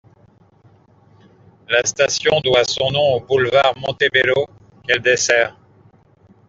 [1.69, 4.47] La station doit son nom au boulevard Montebello
[4.87, 5.55] qu'elle dessert.